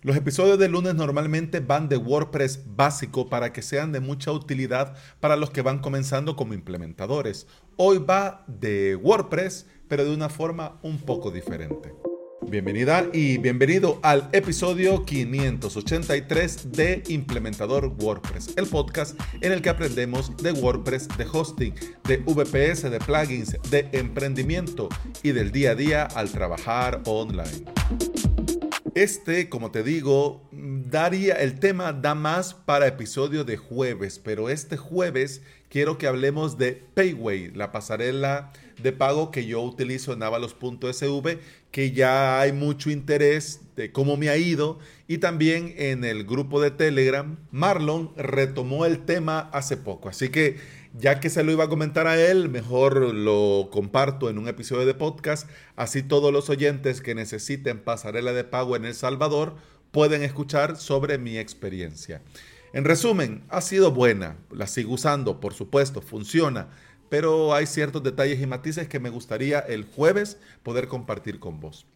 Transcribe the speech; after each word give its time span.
Los 0.00 0.16
episodios 0.16 0.60
de 0.60 0.68
lunes 0.68 0.94
normalmente 0.94 1.58
van 1.58 1.88
de 1.88 1.96
WordPress 1.96 2.62
básico 2.76 3.28
para 3.28 3.52
que 3.52 3.62
sean 3.62 3.90
de 3.90 3.98
mucha 3.98 4.30
utilidad 4.30 4.94
para 5.18 5.36
los 5.36 5.50
que 5.50 5.60
van 5.60 5.80
comenzando 5.80 6.36
como 6.36 6.54
implementadores. 6.54 7.48
Hoy 7.76 7.98
va 7.98 8.44
de 8.46 8.94
WordPress, 8.94 9.66
pero 9.88 10.04
de 10.04 10.14
una 10.14 10.28
forma 10.28 10.78
un 10.82 10.98
poco 10.98 11.32
diferente. 11.32 11.92
Bienvenida 12.48 13.06
y 13.12 13.38
bienvenido 13.38 13.98
al 14.02 14.28
episodio 14.32 15.04
583 15.04 16.70
de 16.70 17.02
Implementador 17.08 17.92
WordPress, 18.00 18.56
el 18.56 18.66
podcast 18.66 19.20
en 19.40 19.50
el 19.50 19.60
que 19.62 19.68
aprendemos 19.68 20.34
de 20.36 20.52
WordPress, 20.52 21.08
de 21.18 21.26
hosting, 21.30 21.74
de 22.04 22.18
VPS, 22.18 22.88
de 22.88 23.00
plugins, 23.00 23.56
de 23.68 23.88
emprendimiento 23.92 24.88
y 25.24 25.32
del 25.32 25.50
día 25.50 25.72
a 25.72 25.74
día 25.74 26.04
al 26.04 26.30
trabajar 26.30 27.02
online. 27.04 27.64
Este, 28.98 29.48
como 29.48 29.70
te 29.70 29.84
digo, 29.84 30.42
daría 30.50 31.34
el 31.34 31.60
tema 31.60 31.92
da 31.92 32.16
más 32.16 32.52
para 32.52 32.88
episodio 32.88 33.44
de 33.44 33.56
jueves, 33.56 34.18
pero 34.18 34.48
este 34.50 34.76
jueves 34.76 35.40
quiero 35.68 35.98
que 35.98 36.08
hablemos 36.08 36.58
de 36.58 36.82
Payway, 36.94 37.52
la 37.52 37.70
pasarela 37.70 38.52
de 38.82 38.90
pago 38.90 39.30
que 39.30 39.46
yo 39.46 39.62
utilizo 39.62 40.12
en 40.12 40.24
avalos.sv, 40.24 41.38
que 41.70 41.92
ya 41.92 42.40
hay 42.40 42.50
mucho 42.50 42.90
interés 42.90 43.60
de 43.76 43.92
cómo 43.92 44.16
me 44.16 44.30
ha 44.30 44.36
ido 44.36 44.80
y 45.06 45.18
también 45.18 45.74
en 45.76 46.02
el 46.02 46.24
grupo 46.24 46.60
de 46.60 46.72
Telegram 46.72 47.38
Marlon 47.52 48.10
retomó 48.16 48.84
el 48.84 49.04
tema 49.04 49.48
hace 49.52 49.76
poco, 49.76 50.08
así 50.08 50.28
que 50.30 50.56
ya 50.94 51.20
que 51.20 51.30
se 51.30 51.42
lo 51.42 51.52
iba 51.52 51.64
a 51.64 51.68
comentar 51.68 52.06
a 52.06 52.20
él, 52.20 52.48
mejor 52.48 53.14
lo 53.14 53.68
comparto 53.70 54.30
en 54.30 54.38
un 54.38 54.48
episodio 54.48 54.86
de 54.86 54.94
podcast. 54.94 55.48
Así 55.76 56.02
todos 56.02 56.32
los 56.32 56.50
oyentes 56.50 57.00
que 57.00 57.14
necesiten 57.14 57.80
pasarela 57.80 58.32
de 58.32 58.44
pago 58.44 58.76
en 58.76 58.84
El 58.84 58.94
Salvador 58.94 59.56
pueden 59.90 60.22
escuchar 60.22 60.76
sobre 60.76 61.18
mi 61.18 61.38
experiencia. 61.38 62.22
En 62.72 62.84
resumen, 62.84 63.44
ha 63.48 63.60
sido 63.60 63.92
buena, 63.92 64.36
la 64.50 64.66
sigo 64.66 64.94
usando, 64.94 65.40
por 65.40 65.54
supuesto, 65.54 66.02
funciona, 66.02 66.68
pero 67.08 67.54
hay 67.54 67.66
ciertos 67.66 68.02
detalles 68.02 68.40
y 68.40 68.46
matices 68.46 68.88
que 68.88 69.00
me 69.00 69.10
gustaría 69.10 69.58
el 69.60 69.84
jueves 69.84 70.38
poder 70.62 70.88
compartir 70.88 71.38
con 71.38 71.60
vos. 71.60 71.86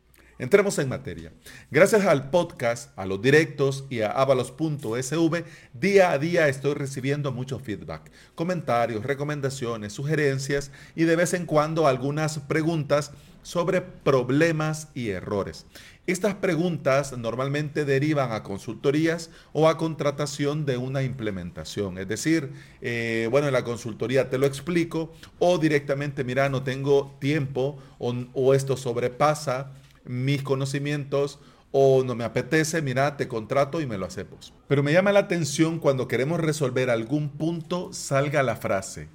Entremos 0.42 0.76
en 0.80 0.88
materia. 0.88 1.32
Gracias 1.70 2.04
al 2.04 2.28
podcast, 2.28 2.90
a 2.98 3.06
los 3.06 3.22
directos 3.22 3.84
y 3.90 4.00
a 4.00 4.10
avalos.sv, 4.10 5.44
día 5.72 6.10
a 6.10 6.18
día 6.18 6.48
estoy 6.48 6.74
recibiendo 6.74 7.30
mucho 7.30 7.60
feedback, 7.60 8.10
comentarios, 8.34 9.04
recomendaciones, 9.04 9.92
sugerencias 9.92 10.72
y 10.96 11.04
de 11.04 11.14
vez 11.14 11.34
en 11.34 11.46
cuando 11.46 11.86
algunas 11.86 12.40
preguntas 12.40 13.12
sobre 13.44 13.82
problemas 13.82 14.88
y 14.94 15.10
errores. 15.10 15.64
Estas 16.08 16.34
preguntas 16.34 17.16
normalmente 17.16 17.84
derivan 17.84 18.32
a 18.32 18.42
consultorías 18.42 19.30
o 19.52 19.68
a 19.68 19.78
contratación 19.78 20.66
de 20.66 20.76
una 20.76 21.04
implementación. 21.04 21.98
Es 21.98 22.08
decir, 22.08 22.50
eh, 22.80 23.28
bueno, 23.30 23.46
en 23.46 23.52
la 23.52 23.62
consultoría 23.62 24.28
te 24.28 24.38
lo 24.38 24.46
explico 24.46 25.12
o 25.38 25.58
directamente, 25.58 26.24
mira, 26.24 26.48
no 26.48 26.64
tengo 26.64 27.14
tiempo 27.20 27.78
o, 28.00 28.12
o 28.34 28.54
esto 28.54 28.76
sobrepasa 28.76 29.70
mis 30.04 30.42
conocimientos 30.42 31.38
o 31.72 32.04
no 32.04 32.14
me 32.14 32.24
apetece, 32.24 32.82
mira, 32.82 33.16
te 33.16 33.28
contrato 33.28 33.80
y 33.80 33.86
me 33.86 33.96
lo 33.98 34.06
hacemos. 34.06 34.52
Pero 34.68 34.82
me 34.82 34.92
llama 34.92 35.12
la 35.12 35.20
atención 35.20 35.78
cuando 35.78 36.06
queremos 36.06 36.38
resolver 36.38 36.90
algún 36.90 37.30
punto, 37.30 37.92
salga 37.92 38.42
la 38.42 38.56
frase, 38.56 39.08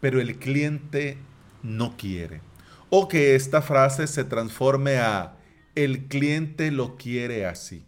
pero 0.00 0.20
el 0.20 0.36
cliente 0.38 1.16
no 1.62 1.96
quiere. 1.96 2.40
O 2.90 3.08
que 3.08 3.36
esta 3.36 3.62
frase 3.62 4.08
se 4.08 4.24
transforme 4.24 4.98
a, 4.98 5.36
el 5.76 6.08
cliente 6.08 6.72
lo 6.72 6.96
quiere 6.96 7.46
así. 7.46 7.84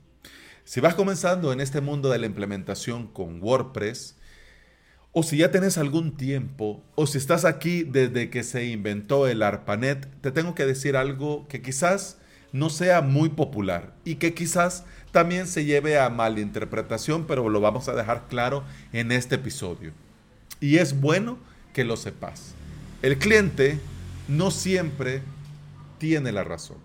Si 0.63 0.81
vas 0.81 0.95
comenzando 0.95 1.53
en 1.53 1.61
este 1.61 1.81
mundo 1.81 2.09
de 2.09 2.19
la 2.19 2.27
implementación 2.27 3.09
con 3.09 3.43
WordPress, 3.43 4.17
o 5.13 5.23
si 5.23 5.39
ya 5.39 5.51
tienes 5.51 5.77
algún 5.77 6.17
tiempo, 6.17 6.83
o 6.95 7.07
si 7.07 7.19
estás 7.19 7.45
aquí 7.45 7.83
desde 7.83 8.31
que 8.31 8.43
se 8.43 8.67
inventó 8.67 9.27
el 9.27 9.43
ARPANET, 9.43 10.09
te 10.21 10.33
tengo 10.33 10.55
que 10.55 10.67
decir 10.67 10.97
algo 10.97 11.47
que 11.49 11.63
quizás 11.63 12.19
no 12.55 12.71
sea 12.71 13.03
muy 13.03 13.31
popular 13.31 13.93
y 14.05 14.15
que 14.15 14.33
quizás 14.33 14.85
también 15.11 15.49
se 15.49 15.65
lleve 15.65 15.99
a 15.99 16.09
malinterpretación, 16.09 17.27
pero 17.27 17.49
lo 17.49 17.61
vamos 17.61 17.89
a 17.89 17.97
dejar 17.97 18.29
claro 18.29 18.63
en 18.93 19.11
este 19.11 19.35
episodio. 19.35 19.91
Y 20.61 20.79
es 20.79 21.01
bueno 21.01 21.37
que 21.73 21.83
lo 21.83 21.97
sepas. 21.97 22.55
El 23.03 23.19
cliente 23.19 23.81
no 24.29 24.53
siempre 24.53 25.21
tiene 25.99 26.31
la 26.31 26.45
razón. 26.45 26.77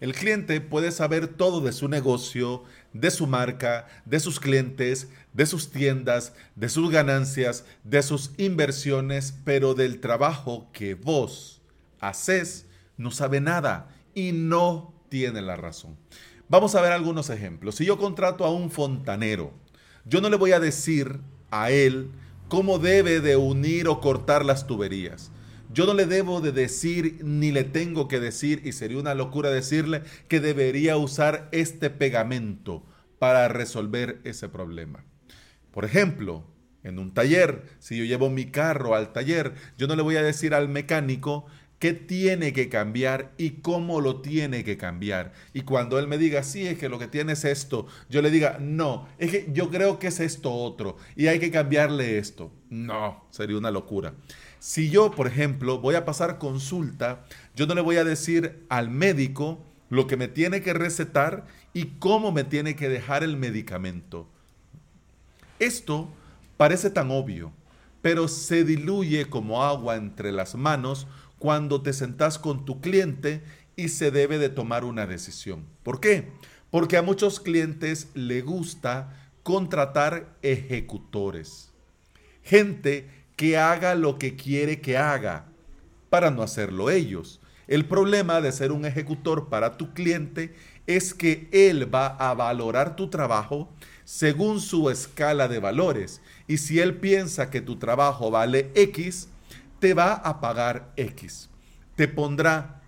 El 0.00 0.14
cliente 0.14 0.58
puede 0.62 0.92
saber 0.92 1.28
todo 1.28 1.60
de 1.60 1.72
su 1.72 1.88
negocio, 1.88 2.64
de 2.94 3.10
su 3.10 3.26
marca, 3.26 3.86
de 4.06 4.18
sus 4.18 4.40
clientes, 4.40 5.08
de 5.34 5.44
sus 5.44 5.72
tiendas, 5.72 6.32
de 6.56 6.70
sus 6.70 6.90
ganancias, 6.90 7.66
de 7.84 8.02
sus 8.02 8.30
inversiones, 8.38 9.34
pero 9.44 9.74
del 9.74 10.00
trabajo 10.00 10.70
que 10.72 10.94
vos 10.94 11.60
haces 12.00 12.64
no 12.96 13.10
sabe 13.10 13.42
nada 13.42 13.93
y 14.14 14.32
no 14.32 14.94
tiene 15.08 15.42
la 15.42 15.56
razón. 15.56 15.96
Vamos 16.48 16.74
a 16.74 16.80
ver 16.80 16.92
algunos 16.92 17.30
ejemplos. 17.30 17.76
Si 17.76 17.84
yo 17.84 17.98
contrato 17.98 18.44
a 18.44 18.50
un 18.50 18.70
fontanero, 18.70 19.52
yo 20.04 20.20
no 20.20 20.28
le 20.28 20.36
voy 20.36 20.52
a 20.52 20.60
decir 20.60 21.20
a 21.50 21.70
él 21.70 22.10
cómo 22.48 22.78
debe 22.78 23.20
de 23.20 23.36
unir 23.36 23.88
o 23.88 24.00
cortar 24.00 24.44
las 24.44 24.66
tuberías. 24.66 25.30
Yo 25.72 25.86
no 25.86 25.94
le 25.94 26.06
debo 26.06 26.40
de 26.40 26.52
decir 26.52 27.18
ni 27.24 27.50
le 27.50 27.64
tengo 27.64 28.06
que 28.06 28.20
decir, 28.20 28.62
y 28.64 28.72
sería 28.72 28.98
una 28.98 29.14
locura 29.14 29.50
decirle 29.50 30.02
que 30.28 30.40
debería 30.40 30.96
usar 30.96 31.48
este 31.52 31.90
pegamento 31.90 32.84
para 33.18 33.48
resolver 33.48 34.20
ese 34.24 34.48
problema. 34.48 35.04
Por 35.72 35.84
ejemplo, 35.84 36.44
en 36.84 36.98
un 36.98 37.14
taller, 37.14 37.62
si 37.78 37.96
yo 37.96 38.04
llevo 38.04 38.28
mi 38.28 38.44
carro 38.44 38.94
al 38.94 39.12
taller, 39.12 39.54
yo 39.78 39.88
no 39.88 39.96
le 39.96 40.02
voy 40.02 40.16
a 40.16 40.22
decir 40.22 40.54
al 40.54 40.68
mecánico 40.68 41.46
qué 41.78 41.92
tiene 41.92 42.52
que 42.52 42.68
cambiar 42.68 43.32
y 43.36 43.60
cómo 43.60 44.00
lo 44.00 44.20
tiene 44.20 44.64
que 44.64 44.76
cambiar. 44.76 45.32
Y 45.52 45.62
cuando 45.62 45.98
él 45.98 46.08
me 46.08 46.18
diga, 46.18 46.42
sí, 46.42 46.66
es 46.66 46.78
que 46.78 46.88
lo 46.88 46.98
que 46.98 47.08
tiene 47.08 47.32
es 47.32 47.44
esto, 47.44 47.86
yo 48.08 48.22
le 48.22 48.30
diga, 48.30 48.58
no, 48.60 49.08
es 49.18 49.30
que 49.30 49.48
yo 49.52 49.70
creo 49.70 49.98
que 49.98 50.06
es 50.06 50.20
esto 50.20 50.52
otro 50.52 50.96
y 51.16 51.26
hay 51.26 51.38
que 51.38 51.50
cambiarle 51.50 52.18
esto. 52.18 52.52
No, 52.70 53.24
sería 53.30 53.58
una 53.58 53.70
locura. 53.70 54.14
Si 54.58 54.88
yo, 54.88 55.10
por 55.10 55.26
ejemplo, 55.26 55.78
voy 55.80 55.94
a 55.94 56.04
pasar 56.04 56.38
consulta, 56.38 57.26
yo 57.54 57.66
no 57.66 57.74
le 57.74 57.82
voy 57.82 57.96
a 57.96 58.04
decir 58.04 58.64
al 58.70 58.88
médico 58.88 59.62
lo 59.90 60.06
que 60.06 60.16
me 60.16 60.28
tiene 60.28 60.62
que 60.62 60.72
recetar 60.72 61.46
y 61.74 61.98
cómo 61.98 62.32
me 62.32 62.44
tiene 62.44 62.74
que 62.76 62.88
dejar 62.88 63.22
el 63.22 63.36
medicamento. 63.36 64.26
Esto 65.58 66.08
parece 66.56 66.90
tan 66.90 67.10
obvio, 67.10 67.52
pero 68.00 68.28
se 68.28 68.64
diluye 68.64 69.26
como 69.26 69.64
agua 69.64 69.96
entre 69.96 70.32
las 70.32 70.54
manos 70.54 71.06
cuando 71.38 71.82
te 71.82 71.92
sentás 71.92 72.38
con 72.38 72.64
tu 72.64 72.80
cliente 72.80 73.42
y 73.76 73.88
se 73.88 74.10
debe 74.10 74.38
de 74.38 74.48
tomar 74.48 74.84
una 74.84 75.06
decisión. 75.06 75.64
¿Por 75.82 76.00
qué? 76.00 76.30
Porque 76.70 76.96
a 76.96 77.02
muchos 77.02 77.40
clientes 77.40 78.08
le 78.14 78.40
gusta 78.42 79.30
contratar 79.42 80.36
ejecutores. 80.42 81.70
Gente 82.42 83.08
que 83.36 83.58
haga 83.58 83.94
lo 83.94 84.18
que 84.18 84.36
quiere 84.36 84.80
que 84.80 84.96
haga 84.96 85.46
para 86.10 86.30
no 86.30 86.42
hacerlo 86.42 86.90
ellos. 86.90 87.40
El 87.66 87.86
problema 87.86 88.40
de 88.40 88.52
ser 88.52 88.72
un 88.72 88.84
ejecutor 88.84 89.48
para 89.48 89.76
tu 89.76 89.94
cliente 89.94 90.54
es 90.86 91.14
que 91.14 91.48
él 91.50 91.92
va 91.92 92.06
a 92.06 92.34
valorar 92.34 92.94
tu 92.94 93.08
trabajo 93.08 93.72
según 94.04 94.60
su 94.60 94.90
escala 94.90 95.48
de 95.48 95.58
valores. 95.58 96.20
Y 96.46 96.58
si 96.58 96.80
él 96.80 96.98
piensa 96.98 97.50
que 97.50 97.60
tu 97.62 97.76
trabajo 97.76 98.30
vale 98.30 98.70
X, 98.74 99.28
te 99.84 99.92
va 99.92 100.14
a 100.14 100.40
pagar 100.40 100.94
X. 100.96 101.50
Te 101.94 102.08
pondrá 102.08 102.80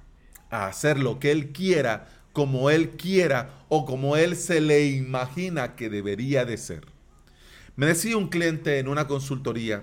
a 0.48 0.66
hacer 0.66 0.98
lo 0.98 1.20
que 1.20 1.30
Él 1.30 1.52
quiera, 1.52 2.08
como 2.32 2.70
Él 2.70 2.92
quiera 2.92 3.50
o 3.68 3.84
como 3.84 4.16
Él 4.16 4.34
se 4.34 4.62
le 4.62 4.86
imagina 4.86 5.76
que 5.76 5.90
debería 5.90 6.46
de 6.46 6.56
ser. 6.56 6.86
Me 7.76 7.84
decía 7.84 8.16
un 8.16 8.28
cliente 8.28 8.78
en 8.78 8.88
una 8.88 9.06
consultoría, 9.06 9.82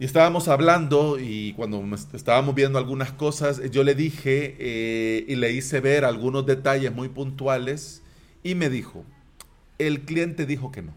y 0.00 0.04
estábamos 0.04 0.48
hablando 0.48 1.20
y 1.20 1.52
cuando 1.52 1.80
estábamos 2.14 2.56
viendo 2.56 2.80
algunas 2.80 3.12
cosas, 3.12 3.62
yo 3.70 3.84
le 3.84 3.94
dije 3.94 4.56
eh, 4.58 5.24
y 5.28 5.36
le 5.36 5.52
hice 5.52 5.78
ver 5.78 6.04
algunos 6.04 6.46
detalles 6.46 6.92
muy 6.92 7.10
puntuales 7.10 8.02
y 8.42 8.56
me 8.56 8.68
dijo, 8.70 9.04
el 9.78 10.00
cliente 10.00 10.46
dijo 10.46 10.72
que 10.72 10.82
no. 10.82 10.94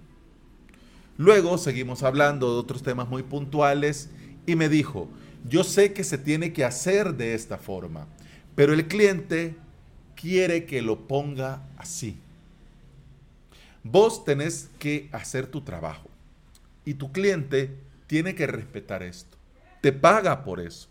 Luego 1.15 1.59
seguimos 1.59 2.01
hablando 2.01 2.53
de 2.53 2.59
otros 2.59 2.81
temas 2.81 3.07
muy 3.07 3.21
puntuales 3.21 4.09
y 4.47 4.55
me 4.55 4.69
dijo, 4.69 5.07
yo 5.47 5.63
sé 5.63 5.93
que 5.93 6.03
se 6.03 6.17
tiene 6.17 6.53
que 6.53 6.65
hacer 6.65 7.13
de 7.13 7.35
esta 7.35 7.59
forma, 7.59 8.07
pero 8.55 8.73
el 8.73 8.87
cliente 8.87 9.55
quiere 10.15 10.65
que 10.65 10.81
lo 10.81 11.07
ponga 11.07 11.61
así. 11.77 12.17
Vos 13.83 14.25
tenés 14.25 14.69
que 14.79 15.09
hacer 15.11 15.47
tu 15.47 15.61
trabajo 15.61 16.09
y 16.83 16.95
tu 16.95 17.11
cliente 17.11 17.75
tiene 18.07 18.33
que 18.33 18.47
respetar 18.47 19.03
esto. 19.03 19.37
Te 19.81 19.91
paga 19.91 20.43
por 20.43 20.59
eso. 20.59 20.87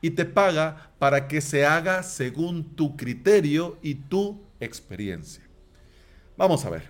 Y 0.00 0.10
te 0.10 0.24
paga 0.24 0.90
para 0.98 1.26
que 1.26 1.40
se 1.40 1.66
haga 1.66 2.02
según 2.02 2.64
tu 2.76 2.96
criterio 2.96 3.78
y 3.82 3.94
tu 3.94 4.40
experiencia. 4.60 5.42
Vamos 6.36 6.64
a 6.64 6.70
ver. 6.70 6.84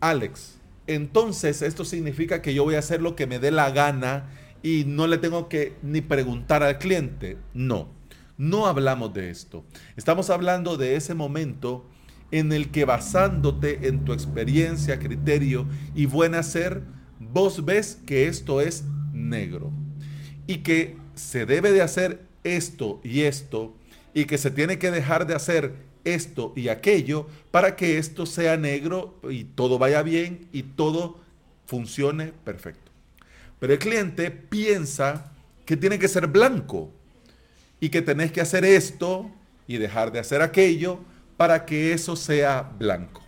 Alex, 0.00 0.56
entonces 0.86 1.62
esto 1.62 1.84
significa 1.84 2.42
que 2.42 2.54
yo 2.54 2.64
voy 2.64 2.74
a 2.74 2.80
hacer 2.80 3.00
lo 3.00 3.16
que 3.16 3.26
me 3.26 3.38
dé 3.38 3.50
la 3.50 3.70
gana 3.70 4.28
y 4.62 4.84
no 4.86 5.06
le 5.06 5.18
tengo 5.18 5.48
que 5.48 5.74
ni 5.82 6.00
preguntar 6.00 6.62
al 6.62 6.78
cliente. 6.78 7.36
No, 7.54 7.88
no 8.36 8.66
hablamos 8.66 9.12
de 9.14 9.30
esto. 9.30 9.64
Estamos 9.96 10.30
hablando 10.30 10.76
de 10.76 10.96
ese 10.96 11.14
momento 11.14 11.86
en 12.30 12.52
el 12.52 12.70
que 12.70 12.84
basándote 12.84 13.88
en 13.88 14.04
tu 14.04 14.12
experiencia, 14.12 14.98
criterio 14.98 15.66
y 15.94 16.06
buen 16.06 16.34
hacer, 16.34 16.82
vos 17.18 17.64
ves 17.64 17.98
que 18.06 18.28
esto 18.28 18.60
es 18.60 18.84
negro 19.12 19.72
y 20.46 20.58
que 20.58 20.96
se 21.14 21.46
debe 21.46 21.72
de 21.72 21.82
hacer 21.82 22.26
esto 22.44 23.00
y 23.02 23.22
esto 23.22 23.74
y 24.14 24.24
que 24.24 24.38
se 24.38 24.50
tiene 24.50 24.78
que 24.78 24.90
dejar 24.90 25.26
de 25.26 25.34
hacer 25.34 25.74
esto 26.04 26.52
y 26.56 26.68
aquello 26.68 27.26
para 27.50 27.76
que 27.76 27.98
esto 27.98 28.26
sea 28.26 28.56
negro 28.56 29.20
y 29.28 29.44
todo 29.44 29.78
vaya 29.78 30.02
bien 30.02 30.48
y 30.52 30.62
todo 30.62 31.20
funcione 31.66 32.32
perfecto. 32.44 32.87
Pero 33.58 33.72
el 33.72 33.78
cliente 33.78 34.30
piensa 34.30 35.32
que 35.66 35.76
tiene 35.76 35.98
que 35.98 36.08
ser 36.08 36.26
blanco 36.26 36.90
y 37.80 37.88
que 37.90 38.02
tenés 38.02 38.32
que 38.32 38.40
hacer 38.40 38.64
esto 38.64 39.30
y 39.66 39.78
dejar 39.78 40.12
de 40.12 40.18
hacer 40.18 40.42
aquello 40.42 41.00
para 41.36 41.64
que 41.64 41.92
eso 41.92 42.16
sea 42.16 42.62
blanco. 42.62 43.22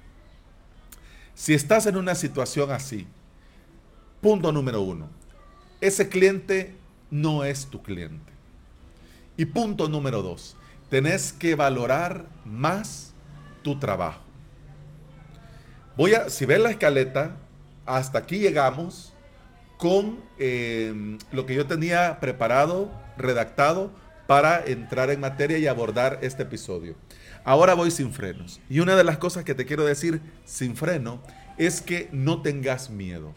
Si 1.34 1.54
estás 1.54 1.86
en 1.86 1.96
una 1.96 2.14
situación 2.14 2.70
así, 2.70 3.06
punto 4.20 4.52
número 4.52 4.82
uno, 4.82 5.08
ese 5.80 6.08
cliente 6.08 6.74
no 7.10 7.44
es 7.44 7.66
tu 7.66 7.82
cliente. 7.82 8.30
Y 9.36 9.46
punto 9.46 9.88
número 9.88 10.22
dos, 10.22 10.56
tenés 10.90 11.32
que 11.32 11.54
valorar 11.54 12.26
más 12.44 13.12
tu 13.62 13.78
trabajo. 13.78 14.20
Voy 15.96 16.14
a, 16.14 16.30
si 16.30 16.46
ves 16.46 16.60
la 16.60 16.70
escaleta, 16.70 17.36
hasta 17.86 18.18
aquí 18.18 18.38
llegamos 18.38 19.12
con 19.80 20.20
eh, 20.38 21.16
lo 21.32 21.46
que 21.46 21.54
yo 21.54 21.66
tenía 21.66 22.20
preparado, 22.20 22.90
redactado 23.16 23.90
para 24.26 24.64
entrar 24.64 25.10
en 25.10 25.20
materia 25.20 25.58
y 25.58 25.66
abordar 25.66 26.18
este 26.22 26.42
episodio. 26.44 26.94
Ahora 27.44 27.72
voy 27.74 27.90
sin 27.90 28.12
frenos. 28.12 28.60
Y 28.68 28.80
una 28.80 28.94
de 28.94 29.04
las 29.04 29.16
cosas 29.16 29.42
que 29.42 29.54
te 29.54 29.64
quiero 29.64 29.84
decir 29.84 30.20
sin 30.44 30.76
freno 30.76 31.22
es 31.56 31.80
que 31.80 32.10
no 32.12 32.42
tengas 32.42 32.90
miedo. 32.90 33.32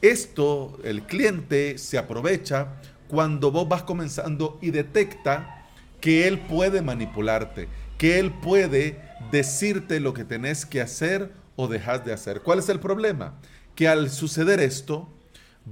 Esto, 0.00 0.78
el 0.84 1.02
cliente 1.02 1.76
se 1.76 1.98
aprovecha 1.98 2.80
cuando 3.08 3.50
vos 3.50 3.68
vas 3.68 3.82
comenzando 3.82 4.58
y 4.62 4.70
detecta 4.70 5.66
que 6.00 6.28
él 6.28 6.38
puede 6.38 6.82
manipularte, 6.82 7.68
que 7.98 8.20
él 8.20 8.32
puede 8.32 9.00
decirte 9.32 9.98
lo 9.98 10.14
que 10.14 10.24
tenés 10.24 10.64
que 10.64 10.80
hacer 10.80 11.32
o 11.56 11.66
dejas 11.66 12.04
de 12.04 12.12
hacer. 12.12 12.42
¿Cuál 12.42 12.60
es 12.60 12.68
el 12.68 12.78
problema? 12.78 13.34
Que 13.74 13.88
al 13.88 14.08
suceder 14.08 14.60
esto, 14.60 15.08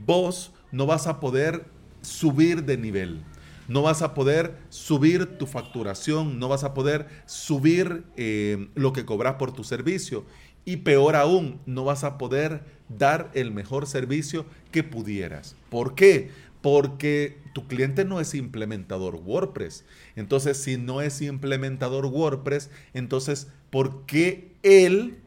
vos 0.06 0.52
no 0.72 0.86
vas 0.86 1.06
a 1.06 1.20
poder 1.20 1.66
subir 2.02 2.64
de 2.64 2.76
nivel 2.76 3.24
no 3.68 3.82
vas 3.82 4.02
a 4.02 4.14
poder 4.14 4.56
subir 4.70 5.26
tu 5.38 5.46
facturación, 5.46 6.38
no 6.38 6.48
vas 6.48 6.64
a 6.64 6.74
poder 6.74 7.06
subir 7.26 8.04
eh, 8.16 8.68
lo 8.74 8.92
que 8.92 9.04
cobras 9.04 9.34
por 9.34 9.52
tu 9.52 9.62
servicio 9.62 10.24
y 10.64 10.78
peor 10.78 11.16
aún, 11.16 11.60
no 11.66 11.84
vas 11.84 12.04
a 12.04 12.18
poder 12.18 12.62
dar 12.88 13.30
el 13.34 13.52
mejor 13.52 13.86
servicio 13.86 14.44
que 14.70 14.82
pudieras. 14.82 15.54
¿Por 15.70 15.94
qué? 15.94 16.30
Porque 16.60 17.38
tu 17.54 17.66
cliente 17.66 18.04
no 18.04 18.20
es 18.20 18.34
implementador 18.34 19.14
WordPress. 19.16 19.84
Entonces, 20.16 20.58
si 20.58 20.76
no 20.76 21.00
es 21.00 21.22
implementador 21.22 22.06
WordPress, 22.06 22.70
entonces, 22.92 23.48
¿por 23.70 24.04
qué 24.06 24.52
él 24.62 25.18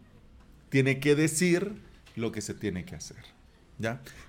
tiene 0.69 0.99
que 0.99 1.15
decir 1.15 1.73
lo 2.15 2.31
que 2.31 2.41
se 2.41 2.53
tiene 2.53 2.85
que 2.85 2.95
hacer? 2.95 3.40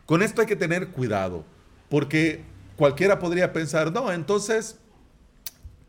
Con 0.07 0.23
esto 0.23 0.41
hay 0.41 0.47
que 0.47 0.57
tener 0.57 0.89
cuidado, 0.89 1.45
porque 1.89 2.43
cualquiera 2.77 3.19
podría 3.19 3.53
pensar, 3.53 3.93
no, 3.93 4.13
entonces 4.13 4.79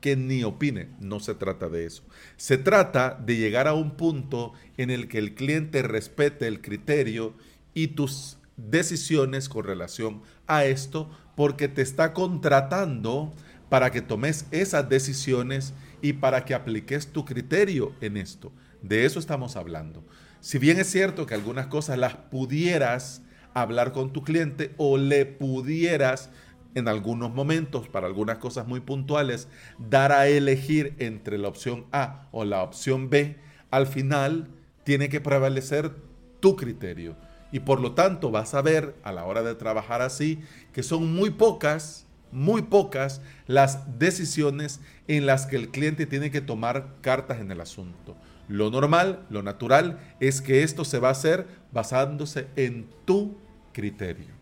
que 0.03 0.17
ni 0.17 0.43
opine. 0.43 0.89
No 0.99 1.21
se 1.21 1.33
trata 1.33 1.69
de 1.69 1.85
eso. 1.85 2.03
Se 2.35 2.57
trata 2.57 3.17
de 3.25 3.37
llegar 3.37 3.69
a 3.69 3.73
un 3.73 3.91
punto 3.91 4.51
en 4.75 4.89
el 4.89 5.07
que 5.07 5.17
el 5.17 5.33
cliente 5.33 5.81
respete 5.81 6.45
el 6.45 6.59
criterio 6.59 7.33
y 7.73 7.87
tus 7.87 8.37
decisiones 8.57 9.47
con 9.47 9.63
relación 9.63 10.21
a 10.45 10.65
esto, 10.65 11.09
porque 11.37 11.69
te 11.69 11.81
está 11.81 12.11
contratando 12.11 13.33
para 13.69 13.91
que 13.91 14.01
tomes 14.01 14.45
esas 14.51 14.89
decisiones 14.89 15.73
y 16.01 16.11
para 16.11 16.43
que 16.43 16.53
apliques 16.53 17.07
tu 17.07 17.23
criterio 17.23 17.93
en 18.01 18.17
esto. 18.17 18.51
De 18.81 19.05
eso 19.05 19.19
estamos 19.19 19.55
hablando. 19.55 20.03
Si 20.41 20.57
bien 20.57 20.81
es 20.81 20.91
cierto 20.91 21.25
que 21.25 21.33
algunas 21.33 21.67
cosas 21.67 21.97
las 21.97 22.15
pudieras 22.15 23.21
hablar 23.53 23.91
con 23.91 24.13
tu 24.13 24.23
cliente 24.23 24.73
o 24.77 24.97
le 24.97 25.25
pudieras 25.25 26.29
en 26.75 26.87
algunos 26.87 27.33
momentos, 27.33 27.87
para 27.87 28.07
algunas 28.07 28.37
cosas 28.37 28.67
muy 28.67 28.79
puntuales, 28.79 29.47
dar 29.77 30.11
a 30.11 30.27
elegir 30.27 30.95
entre 30.99 31.37
la 31.37 31.47
opción 31.47 31.85
A 31.91 32.27
o 32.31 32.45
la 32.45 32.63
opción 32.63 33.09
B, 33.09 33.37
al 33.69 33.87
final 33.87 34.49
tiene 34.83 35.09
que 35.09 35.21
prevalecer 35.21 35.91
tu 36.39 36.55
criterio. 36.55 37.15
Y 37.51 37.59
por 37.59 37.79
lo 37.79 37.93
tanto 37.93 38.31
vas 38.31 38.53
a 38.55 38.61
ver 38.61 38.95
a 39.03 39.11
la 39.11 39.25
hora 39.25 39.43
de 39.43 39.55
trabajar 39.55 40.01
así 40.01 40.41
que 40.73 40.81
son 40.81 41.13
muy 41.13 41.29
pocas, 41.29 42.07
muy 42.31 42.63
pocas 42.63 43.21
las 43.45 43.99
decisiones 43.99 44.79
en 45.07 45.27
las 45.27 45.45
que 45.45 45.55
el 45.55 45.69
cliente 45.69 46.07
tiene 46.07 46.31
que 46.31 46.41
tomar 46.41 46.95
cartas 47.01 47.39
en 47.39 47.51
el 47.51 47.61
asunto. 47.61 48.15
Lo 48.47 48.71
normal, 48.71 49.25
lo 49.29 49.43
natural 49.43 49.99
es 50.19 50.41
que 50.41 50.63
esto 50.63 50.83
se 50.83 50.99
va 50.99 51.09
a 51.09 51.11
hacer 51.11 51.47
basándose 51.71 52.47
en 52.55 52.89
tu 53.05 53.37
criterio. 53.73 54.33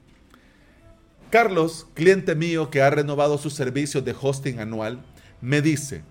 Carlos, 1.32 1.88
cliente 1.94 2.36
mío 2.36 2.70
que 2.70 2.82
ha 2.82 2.90
renovado 2.90 3.38
sus 3.38 3.54
servicios 3.54 4.04
de 4.04 4.14
hosting 4.20 4.60
anual, 4.60 5.02
me 5.40 5.62
dice, 5.62 6.04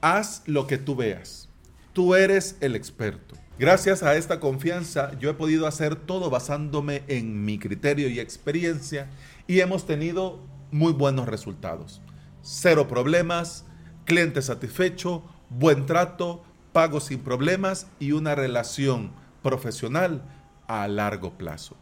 haz 0.00 0.42
lo 0.46 0.66
que 0.66 0.78
tú 0.78 0.96
veas. 0.96 1.48
Tú 1.92 2.14
eres 2.14 2.56
el 2.60 2.74
experto. 2.74 3.36
Gracias 3.56 4.02
a 4.02 4.16
esta 4.16 4.40
confianza, 4.40 5.16
yo 5.20 5.30
he 5.30 5.34
podido 5.34 5.68
hacer 5.68 5.94
todo 5.94 6.28
basándome 6.28 7.04
en 7.06 7.44
mi 7.44 7.58
criterio 7.58 8.08
y 8.08 8.18
experiencia 8.18 9.08
y 9.46 9.60
hemos 9.60 9.86
tenido 9.86 10.40
muy 10.72 10.92
buenos 10.92 11.28
resultados. 11.28 12.02
Cero 12.42 12.88
problemas, 12.88 13.64
cliente 14.04 14.42
satisfecho, 14.42 15.22
buen 15.50 15.86
trato, 15.86 16.42
pago 16.72 16.98
sin 16.98 17.20
problemas 17.20 17.86
y 18.00 18.10
una 18.10 18.34
relación 18.34 19.12
profesional 19.40 20.22
a 20.66 20.88
largo 20.88 21.38
plazo. 21.38 21.76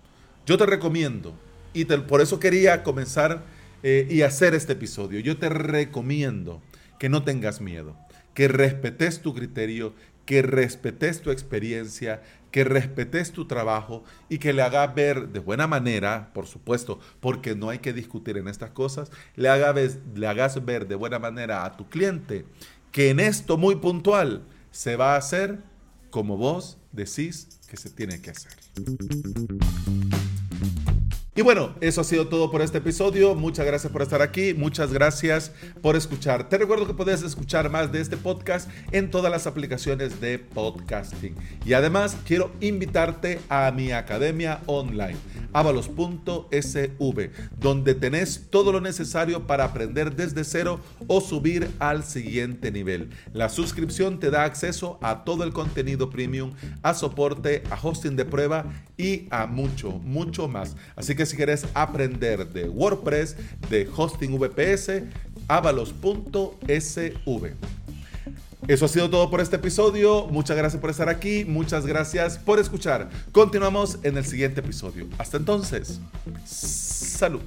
Yo 0.45 0.59
te 0.59 0.67
recomiendo 0.67 1.35
y 1.73 1.85
por 1.85 2.21
eso 2.21 2.41
quería 2.41 2.83
comenzar 2.83 3.45
eh, 3.83 4.07
y 4.11 4.23
hacer 4.23 4.55
este 4.55 4.73
episodio. 4.73 5.21
Yo 5.21 5.39
te 5.39 5.49
recomiendo 5.49 6.61
que 6.99 7.09
no 7.09 7.23
tengas 7.23 7.61
miedo, 7.61 7.97
que 8.35 8.49
respetes 8.49 9.21
tu 9.21 9.35
criterio, 9.35 9.95
que 10.27 10.43
respetes 10.43 11.21
tu 11.21 11.31
experiencia, 11.31 12.23
que 12.51 12.65
respetes 12.65 13.33
tu 13.33 13.47
trabajo 13.47 14.05
y 14.29 14.39
que 14.39 14.53
le 14.53 14.63
hagas 14.63 14.95
ver 14.95 15.29
de 15.29 15.41
buena 15.41 15.67
manera, 15.67 16.31
por 16.35 16.47
supuesto, 16.47 17.01
porque 17.21 17.55
no 17.55 17.71
hay 17.71 17.79
que 17.79 17.93
discutir 17.93 18.37
en 18.37 18.49
estas 18.49 18.71
cosas, 18.71 19.11
le 19.37 19.49
hagas 19.49 20.65
ver 20.65 20.87
de 20.87 20.95
buena 20.95 21.19
manera 21.19 21.65
a 21.65 21.77
tu 21.77 21.89
cliente 21.89 22.45
que 22.93 23.11
en 23.11 23.21
esto 23.21 23.57
muy 23.57 23.77
puntual 23.77 24.43
se 24.71 24.97
va 24.97 25.15
a 25.15 25.19
hacer 25.19 25.61
como 26.11 26.37
vos 26.37 26.79
decís 26.93 27.59
que 27.69 27.77
se 27.79 27.89
tiene 27.91 28.21
que 28.21 28.31
hacer. 28.31 28.53
Y 31.35 31.41
bueno, 31.41 31.75
eso 31.81 32.03
ha 32.03 32.05
sido 32.05 32.29
todo 32.29 32.51
por 32.51 32.61
este 32.61 32.77
episodio. 32.77 33.35
Muchas 33.35 33.65
gracias 33.65 33.91
por 33.91 34.03
estar 34.03 34.21
aquí. 34.21 34.53
Muchas 34.53 34.93
gracias 34.93 35.51
por 35.81 35.97
escuchar. 35.97 36.51
Te 36.51 36.59
recuerdo 36.59 36.87
que 36.87 36.93
puedes 36.93 37.23
escuchar 37.23 37.71
más 37.71 37.91
de 37.91 38.03
este 38.03 38.19
podcast 38.19 38.69
en 38.91 39.11
todas 39.11 39.33
las 39.33 39.47
aplicaciones 39.47 40.21
de 40.21 40.39
podcasting. 40.39 41.35
Y 41.65 41.73
además 41.73 42.19
quiero 42.27 42.53
invitarte 42.61 43.41
a 43.49 43.71
mi 43.71 43.93
academia 43.93 44.61
online, 44.67 45.17
avalos.sv, 45.55 47.31
donde 47.59 47.95
tenés 47.95 48.51
todo 48.51 48.71
lo 48.71 48.83
necesario 48.83 49.47
para 49.47 49.65
aprender 49.65 50.15
desde 50.15 50.45
cero 50.45 50.81
o 51.07 51.23
subir 51.23 51.71
al 51.79 52.05
siguiente 52.05 52.71
nivel. 52.71 53.09
La 53.33 53.49
suscripción 53.49 54.21
te 54.21 54.31
da 54.31 54.45
acceso 54.45 54.99
a 55.01 55.25
todo 55.25 55.45
el 55.45 55.55
contenido 55.55 56.11
premium, 56.11 56.53
a 56.83 56.93
soporte, 56.93 57.63
a 57.71 57.79
hosting 57.83 58.17
de 58.17 58.27
prueba 58.27 58.67
y 58.99 59.29
a 59.31 59.47
mucho, 59.47 59.93
mucho 59.93 60.47
más. 60.47 60.77
Así 60.95 61.15
que 61.15 61.22
si 61.27 61.37
quieres 61.37 61.67
aprender 61.75 62.49
de 62.49 62.69
WordPress, 62.69 63.37
de 63.69 63.89
hosting 63.95 64.39
VPS, 64.39 65.03
avalos.sv. 65.49 66.53
Eso 68.69 68.85
ha 68.85 68.89
sido 68.89 69.11
todo 69.11 69.29
por 69.29 69.41
este 69.41 69.57
episodio. 69.57 70.27
Muchas 70.29 70.57
gracias 70.57 70.81
por 70.81 70.91
estar 70.91 71.09
aquí. 71.09 71.45
Muchas 71.45 71.85
gracias 71.85 72.39
por 72.39 72.61
escuchar. 72.61 73.11
Continuamos 73.33 73.99
en 74.05 74.17
el 74.17 74.25
siguiente 74.25 74.61
episodio. 74.61 75.09
Hasta 75.19 75.37
entonces. 75.37 76.01
Salud. 76.45 77.43